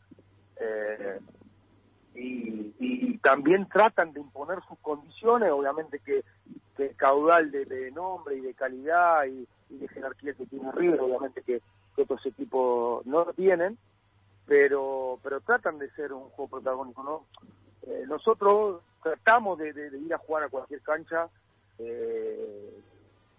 Eh, 2.16 2.72
y, 2.80 3.18
también 3.20 3.68
tratan 3.68 4.14
de 4.14 4.20
imponer 4.20 4.60
sus 4.68 4.78
condiciones, 4.80 5.52
obviamente 5.52 6.00
que, 6.00 6.24
el 6.78 6.96
caudal 6.96 7.52
de, 7.52 7.92
nombre 7.92 8.36
y 8.36 8.42
de 8.42 8.54
calidad 8.54 9.26
y, 9.26 9.48
de 9.70 9.88
jerarquía 9.88 10.34
que 10.34 10.46
tiene 10.46 10.72
River, 10.72 11.02
obviamente 11.02 11.42
que, 11.42 11.62
otros 11.98 12.26
equipos 12.26 13.06
no 13.06 13.26
tienen, 13.34 13.78
pero 14.46 15.18
pero 15.24 15.40
tratan 15.40 15.80
de 15.80 15.90
ser 15.92 16.12
un 16.12 16.30
juego 16.30 16.50
protagónico, 16.52 17.04
¿no? 17.04 17.26
Eh, 17.88 18.04
nosotros 18.06 18.82
tratamos 19.02 19.58
de, 19.58 19.70
ir 19.70 20.14
a 20.14 20.18
jugar 20.18 20.44
a 20.44 20.50
cualquier 20.50 20.82
cancha, 20.82 21.30
eh, 21.80 22.80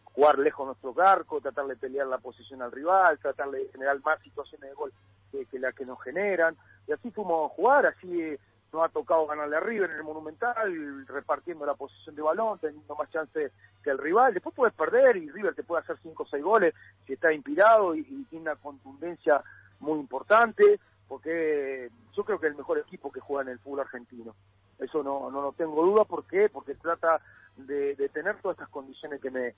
jugar 0.04 0.38
lejos 0.38 0.64
de 0.64 0.66
nuestro 0.82 1.04
arco, 1.04 1.40
tratar 1.40 1.66
de 1.66 1.76
pelear 1.76 2.06
la 2.06 2.18
posición 2.18 2.62
al 2.62 2.72
rival, 2.72 3.18
tratar 3.18 3.50
de 3.50 3.68
generar 3.68 4.00
más 4.00 4.20
situaciones 4.22 4.70
de 4.70 4.74
gol 4.74 4.92
que, 5.30 5.44
que 5.46 5.58
las 5.58 5.74
que 5.74 5.84
nos 5.84 6.02
generan, 6.02 6.56
y 6.88 6.92
así 6.92 7.10
fuimos 7.10 7.50
a 7.50 7.54
jugar, 7.54 7.86
así 7.86 8.36
no 8.72 8.82
ha 8.82 8.88
tocado 8.88 9.26
ganarle 9.26 9.56
a 9.56 9.60
River 9.60 9.90
en 9.90 9.96
el 9.96 10.04
Monumental, 10.04 11.06
repartiendo 11.06 11.64
la 11.64 11.74
posición 11.74 12.14
de 12.14 12.22
balón, 12.22 12.58
teniendo 12.58 12.94
más 12.94 13.10
chance 13.10 13.52
que 13.82 13.90
el 13.90 13.98
rival. 13.98 14.34
Después 14.34 14.54
puedes 14.54 14.74
perder 14.74 15.16
y 15.16 15.30
River 15.30 15.54
te 15.54 15.62
puede 15.62 15.82
hacer 15.82 15.96
5 16.02 16.22
o 16.22 16.26
6 16.26 16.42
goles 16.42 16.74
si 17.06 17.14
está 17.14 17.32
inspirado 17.32 17.94
y, 17.94 18.02
tiene 18.28 18.50
una 18.50 18.56
contundencia 18.56 19.42
muy 19.80 19.98
importante, 19.98 20.80
porque 21.08 21.90
yo 22.14 22.24
creo 22.24 22.38
que 22.38 22.46
es 22.46 22.52
el 22.52 22.58
mejor 22.58 22.78
equipo 22.78 23.10
que 23.12 23.20
juega 23.20 23.42
en 23.42 23.48
el 23.50 23.58
fútbol 23.60 23.80
argentino. 23.80 24.34
Eso 24.78 25.02
no, 25.02 25.30
no, 25.30 25.52
tengo 25.52 25.84
duda. 25.84 26.04
¿Por 26.04 26.24
qué? 26.24 26.48
Porque 26.48 26.74
trata 26.74 27.20
de, 27.56 27.94
tener 28.12 28.36
todas 28.40 28.56
estas 28.56 28.68
condiciones 28.70 29.20
que 29.20 29.30
me... 29.30 29.54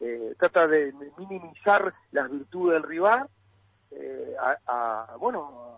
Eh, 0.00 0.36
trata 0.38 0.68
de 0.68 0.94
minimizar 1.16 1.92
las 2.12 2.30
virtudes 2.30 2.74
del 2.74 2.88
rival 2.88 3.28
eh, 3.90 4.36
a, 4.66 5.16
bueno 5.18 5.76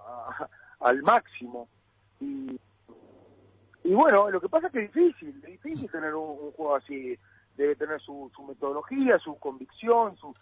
al 0.81 1.03
máximo 1.03 1.69
y 2.21 2.59
y 3.91 3.93
bueno, 3.93 4.31
lo 4.31 4.41
que 4.41 4.49
pasa 4.49 4.69
es 4.69 4.73
que 4.73 4.85
es 4.85 4.93
difícil, 4.93 5.35
es 5.43 5.51
difícil 5.51 5.91
tener 5.91 6.15
un, 6.15 6.53
juego 6.53 6.77
así. 6.77 7.19
Debe 7.57 7.75
tener 7.75 8.01
su, 8.01 8.31
metodología, 8.47 9.19
su 9.19 9.37
convicción, 9.37 10.17
su, 10.17 10.33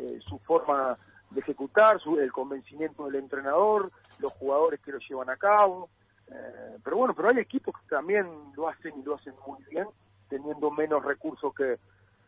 eh, 0.00 0.20
su 0.20 0.38
forma 0.40 0.98
de 1.30 1.40
ejecutar, 1.40 1.98
su, 1.98 2.20
el 2.20 2.30
convencimiento 2.30 3.06
del 3.06 3.14
entrenador, 3.14 3.90
los 4.18 4.34
jugadores 4.34 4.80
que 4.80 4.92
lo 4.92 4.98
llevan 4.98 5.30
a 5.30 5.38
cabo. 5.38 5.88
Eh, 6.30 6.76
pero 6.84 6.98
bueno, 6.98 7.14
pero 7.14 7.30
hay 7.30 7.38
equipos 7.38 7.74
que 7.74 7.88
también 7.88 8.26
lo 8.54 8.68
hacen 8.68 8.92
y 8.98 9.02
lo 9.02 9.14
hacen 9.14 9.32
muy 9.46 9.64
bien, 9.70 9.86
teniendo 10.28 10.70
menos 10.70 11.02
recursos 11.02 11.54
que, 11.54 11.78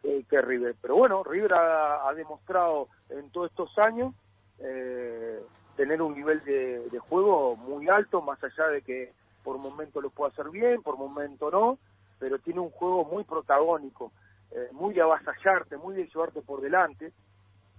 que 0.03 0.41
River. 0.41 0.75
Pero 0.81 0.97
bueno, 0.97 1.23
River 1.23 1.53
ha, 1.53 2.11
demostrado 2.15 2.89
en 3.11 3.29
todos 3.29 3.51
estos 3.51 3.79
años 3.79 4.15
eh, 4.59 5.39
tener 5.77 6.01
un 6.01 6.15
nivel 6.15 6.43
de, 6.45 6.89
de, 6.89 6.99
juego 6.99 7.57
muy 7.57 7.91
alto, 7.91 8.23
más 8.23 8.43
allá 8.43 8.69
de 8.69 8.81
que 8.81 9.13
por 9.43 9.59
momento 9.59 10.01
lo 10.01 10.11
pueda 10.11 10.31
hacer 10.31 10.51
bien, 10.51 10.83
por 10.83 10.97
momento 10.97 11.51
no, 11.51 11.79
pero 12.19 12.39
tiene 12.39 12.61
un 12.61 12.71
juego 12.71 13.05
muy 13.05 13.25
protagónico, 13.25 14.13
eh, 14.51 14.69
muy 14.73 14.95
de 14.95 15.03
avasallarte, 15.03 15.77
muy 15.77 15.95
de 15.95 16.07
llevarte 16.07 16.43
por 16.43 16.61
delante, 16.61 17.13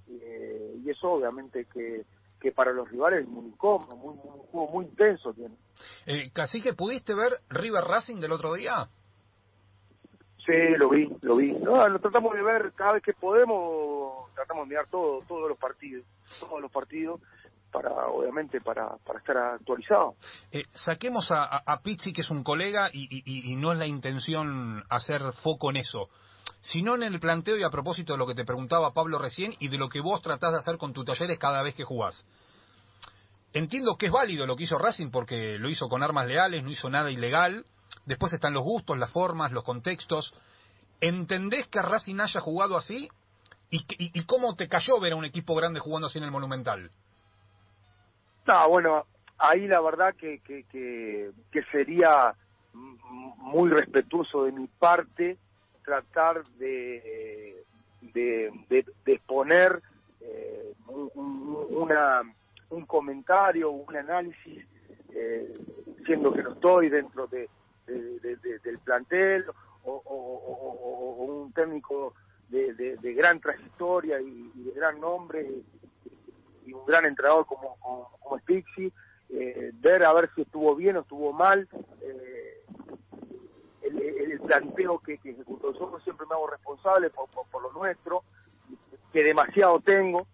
eh, 0.09 0.75
y 0.83 0.89
eso 0.89 1.11
obviamente 1.11 1.65
que, 1.65 2.05
que 2.39 2.51
para 2.51 2.71
los 2.71 2.89
rivales 2.89 3.21
es 3.21 3.27
muy 3.27 3.45
incómodo, 3.45 3.95
muy, 3.95 4.13
un 4.13 4.39
juego 4.51 4.67
muy 4.71 4.85
intenso 4.85 5.33
tiene. 5.33 5.55
Eh, 6.05 6.31
que 6.33 6.73
¿pudiste 6.73 7.15
ver 7.15 7.39
River 7.49 7.83
Racing 7.83 8.19
del 8.19 8.33
otro 8.33 8.53
día? 8.53 8.89
Sí, 10.45 10.75
lo 10.77 10.89
vi, 10.89 11.09
lo 11.21 11.37
vi. 11.37 11.53
No, 11.53 11.87
lo 11.87 11.99
tratamos 11.99 12.33
de 12.33 12.43
ver 12.43 12.73
cada 12.73 12.93
vez 12.93 13.03
que 13.03 13.13
podemos, 13.13 14.29
tratamos 14.35 14.65
de 14.65 14.69
mirar 14.69 14.87
todo, 14.87 15.21
todos 15.25 15.47
los 15.47 15.57
partidos, 15.57 16.05
todos 16.41 16.61
los 16.61 16.69
partidos, 16.69 17.21
para 17.73 17.89
obviamente 18.07 18.61
para, 18.61 18.97
para 19.05 19.19
estar 19.19 19.37
actualizado. 19.37 20.15
Eh, 20.51 20.63
saquemos 20.73 21.31
a, 21.31 21.43
a, 21.43 21.81
Pizzi, 21.81 22.13
que 22.13 22.21
es 22.21 22.29
un 22.29 22.43
colega, 22.43 22.89
y, 22.93 23.23
y, 23.25 23.55
no 23.55 23.71
es 23.73 23.79
la 23.79 23.87
intención 23.87 24.83
hacer 24.89 25.33
foco 25.41 25.71
en 25.71 25.77
eso, 25.77 26.09
sino 26.61 26.95
en 26.95 27.03
el 27.03 27.19
planteo 27.19 27.57
y 27.57 27.63
a 27.63 27.69
propósito 27.69 28.13
de 28.13 28.19
lo 28.19 28.27
que 28.27 28.35
te 28.35 28.45
preguntaba 28.45 28.93
Pablo 28.93 29.17
recién 29.17 29.55
y 29.59 29.67
de 29.67 29.77
lo 29.77 29.89
que 29.89 29.99
vos 29.99 30.21
tratás 30.21 30.53
de 30.53 30.59
hacer 30.59 30.77
con 30.77 30.93
tus 30.93 31.05
talleres 31.05 31.37
cada 31.39 31.61
vez 31.63 31.75
que 31.75 31.83
jugás. 31.83 32.25
Entiendo 33.53 33.97
que 33.97 34.05
es 34.05 34.11
válido 34.11 34.47
lo 34.47 34.55
que 34.55 34.63
hizo 34.63 34.77
Racing 34.77 35.11
porque 35.11 35.57
lo 35.59 35.69
hizo 35.69 35.87
con 35.87 36.01
armas 36.01 36.27
leales, 36.27 36.63
no 36.63 36.71
hizo 36.71 36.89
nada 36.89 37.11
ilegal, 37.11 37.65
Después 38.05 38.33
están 38.33 38.53
los 38.53 38.63
gustos, 38.63 38.97
las 38.97 39.11
formas, 39.11 39.51
los 39.51 39.63
contextos. 39.63 40.33
¿Entendés 40.99 41.67
que 41.67 41.81
Racing 41.81 42.19
haya 42.19 42.41
jugado 42.41 42.77
así? 42.77 43.09
¿Y, 43.69 44.23
cómo 44.25 44.55
te 44.55 44.67
cayó 44.67 44.99
ver 44.99 45.13
a 45.13 45.15
un 45.15 45.25
equipo 45.25 45.55
grande 45.55 45.79
jugando 45.79 46.07
así 46.07 46.19
en 46.19 46.25
el 46.25 46.31
Monumental? 46.31 46.91
No, 48.47 48.69
bueno, 48.69 49.05
ahí 49.37 49.67
la 49.67 49.81
verdad 49.81 50.15
que, 50.15 50.39
que, 50.39 50.63
que, 50.69 51.63
sería 51.71 52.35
muy 52.73 53.69
respetuoso 53.69 54.45
de 54.45 54.51
mi 54.51 54.67
parte 54.67 55.37
tratar 55.83 56.43
de, 56.57 57.63
de, 58.13 58.51
de, 58.69 58.85
exponer 59.05 59.81
eh, 60.21 60.73
un, 60.87 61.67
una, 61.69 62.21
un 62.69 62.85
comentario, 62.85 63.71
un 63.71 63.95
análisis, 63.95 64.65
eh, 65.13 65.53
siendo 66.05 66.33
que 66.33 66.43
no 66.43 66.53
estoy 66.53 66.89
dentro 66.89 67.27
de, 67.27 67.49
del 67.85 68.79
plantel 68.79 69.45
o, 69.85 71.35
un 71.43 71.51
técnico 71.53 72.13
de, 72.49 73.13
gran 73.15 73.39
trayectoria 73.39 74.19
y, 74.21 74.51
de 74.55 74.71
gran 74.71 74.99
nombre 74.99 75.47
y, 76.65 76.73
un 76.73 76.85
gran 76.85 77.05
entrenador 77.05 77.45
como, 77.45 77.77
como, 78.19 78.39
Spixi, 78.39 78.91
eh, 79.29 79.71
ver 79.75 80.03
a 80.03 80.13
ver 80.13 80.29
si 80.35 80.41
estuvo 80.41 80.75
bien 80.75 80.97
o 80.97 81.01
estuvo 81.01 81.33
mal. 81.33 81.67
Eh, 82.01 82.65
el, 83.83 84.39
planteo 84.41 84.99
que, 84.99 85.17
que 85.19 85.31
ejecutó. 85.31 85.73
Yo 85.73 85.99
siempre 86.03 86.25
me 86.27 86.35
hago 86.35 86.47
responsable 86.47 87.09
por, 87.09 87.29
por, 87.29 87.61
lo 87.61 87.71
nuestro, 87.71 88.23
que 89.11 89.23
demasiado 89.23 89.79
tengo, 89.79 90.27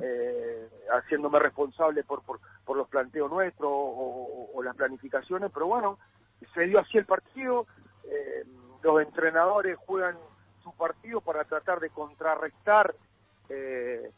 eh, 0.00 0.68
haciéndome 0.90 1.38
responsable 1.38 2.04
por, 2.04 2.22
por, 2.22 2.40
por 2.64 2.76
los 2.76 2.88
planteos 2.88 3.30
nuestros 3.30 3.70
o, 3.70 4.50
o, 4.54 4.62
las 4.62 4.76
planificaciones, 4.76 5.50
pero 5.52 5.66
bueno, 5.66 5.98
se 6.54 6.62
dio 6.62 6.78
así 6.78 6.98
el 6.98 7.06
partido, 7.06 7.66
eh, 8.04 8.44
los 8.82 9.02
entrenadores 9.02 9.76
juegan 9.78 10.16
su 10.62 10.72
partido 10.72 11.20
para 11.20 11.44
tratar 11.44 11.80
de 11.80 11.90
contrarrestar 11.90 12.94
eh, 13.48 14.10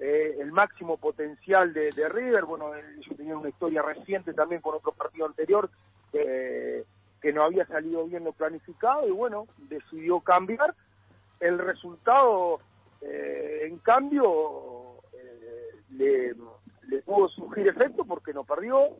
eh, 0.00 0.36
el 0.40 0.50
máximo 0.52 0.96
potencial 0.96 1.72
de, 1.72 2.08
River, 2.08 2.44
bueno, 2.44 2.74
ellos 2.74 3.16
tenían 3.16 3.38
una 3.38 3.50
historia 3.50 3.82
reciente 3.82 4.32
también 4.32 4.60
con 4.60 4.74
otro 4.74 4.92
partido 4.92 5.26
anterior 5.26 5.70
que 6.12 7.32
no 7.32 7.44
había 7.44 7.66
salido 7.66 8.06
bien 8.06 8.24
lo 8.24 8.32
planificado 8.32 9.06
y 9.06 9.12
bueno, 9.12 9.46
decidió 9.68 10.20
cambiar. 10.20 10.74
El 11.38 11.58
resultado, 11.58 12.60
en 13.00 13.78
cambio, 13.78 14.96
le, 15.90 16.34
le 16.88 17.02
pudo 17.02 17.28
surgir 17.28 17.68
efecto 17.68 18.04
porque 18.04 18.34
no 18.34 18.44
perdió, 18.44 18.96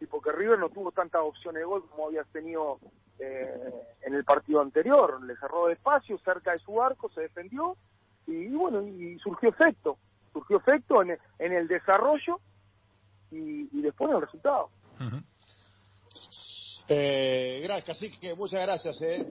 y 0.00 0.06
porque 0.06 0.32
River 0.32 0.58
no 0.58 0.68
tuvo 0.68 0.92
tantas 0.92 1.22
opciones 1.22 1.60
de 1.60 1.66
gol 1.66 1.84
como 1.88 2.06
había 2.06 2.24
tenido 2.24 2.78
eh, 3.18 3.72
en 4.02 4.14
el 4.14 4.24
partido 4.24 4.60
anterior. 4.60 5.22
Le 5.24 5.36
cerró 5.36 5.68
espacio 5.70 6.18
cerca 6.18 6.52
de 6.52 6.58
su 6.58 6.82
arco, 6.82 7.10
se 7.10 7.22
defendió 7.22 7.76
y, 8.26 8.48
bueno, 8.48 8.82
y 8.82 9.18
surgió 9.18 9.48
efecto. 9.48 9.98
Surgió 10.36 10.58
efecto 10.58 11.00
en, 11.00 11.16
en 11.38 11.52
el 11.54 11.66
desarrollo 11.66 12.40
y, 13.30 13.80
después 13.80 14.10
en 14.10 14.16
el 14.16 14.22
resultado. 14.22 14.68
eh, 16.88 17.60
gracias, 17.62 17.96
así 17.96 18.10
que 18.18 18.34
muchas 18.34 18.60
gracias. 18.60 19.00
Eh. 19.00 19.24